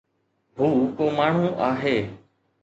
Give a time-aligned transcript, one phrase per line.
[0.57, 1.95] هو ڪو ماڻهو آهي.